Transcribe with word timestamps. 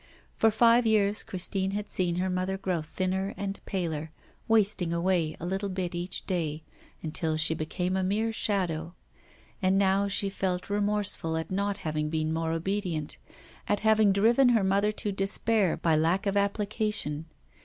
For 0.35 0.49
five 0.49 0.87
years 0.87 1.21
Christine 1.21 1.69
had 1.77 1.87
seen 1.87 2.15
her 2.15 2.27
mother 2.27 2.57
grow 2.57 2.81
thinner 2.81 3.35
and 3.37 3.59
paler, 3.67 4.09
wasting 4.47 4.91
away 4.91 5.37
a 5.39 5.45
little 5.45 5.69
bit 5.69 5.93
each 5.93 6.25
day 6.25 6.63
until 7.03 7.37
she 7.37 7.53
became 7.53 7.95
a 7.95 8.01
mere 8.01 8.33
shadow. 8.33 8.95
And 9.61 9.77
now 9.77 10.07
she 10.07 10.27
felt 10.27 10.71
remorseful 10.71 11.37
at 11.37 11.51
not 11.51 11.77
having 11.85 12.09
been 12.09 12.33
more 12.33 12.51
obedient, 12.51 13.17
at 13.67 13.81
having 13.81 14.11
driven 14.11 14.49
her 14.49 14.63
mother 14.63 14.91
to 14.93 15.11
despair 15.11 15.77
by 15.77 15.95
lack 15.95 16.25
of 16.25 16.35
application. 16.35 17.25